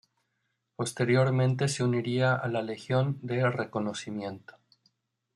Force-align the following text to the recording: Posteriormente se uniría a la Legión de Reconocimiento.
Posteriormente 0.77 1.67
se 1.67 1.83
uniría 1.83 2.33
a 2.33 2.47
la 2.47 2.63
Legión 2.63 3.19
de 3.21 3.47
Reconocimiento. 3.51 4.55